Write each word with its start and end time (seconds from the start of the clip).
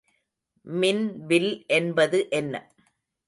மின் 0.67 1.03
வில் 1.27 1.51
என்பது 1.69 2.19
என்ன? 2.31 2.53